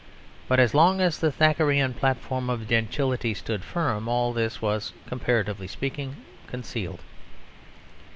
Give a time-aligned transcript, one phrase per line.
[0.47, 5.67] But as long as the Thackerayan platform of gentility stood firm all this was, comparatively
[5.67, 6.15] speaking,
[6.47, 7.01] concealed.